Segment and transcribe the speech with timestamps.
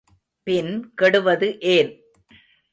[0.47, 0.71] பின்
[0.95, 1.91] கெடுவது ஏன்?